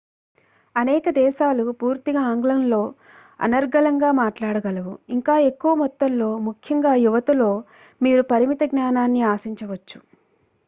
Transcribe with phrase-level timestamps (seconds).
[0.75, 2.79] అనేక దేశాలు పూర్తిగా ఆంగ్లంలో
[3.39, 9.99] అనర్గళంగా మాట్లాడగలవు ఇంకా ఎక్కువ మొత్తంలో ముఖ్యంగా యువతలో.మీరు పరిమిత జ్ఞానాన్ని ఆశించవచ్చు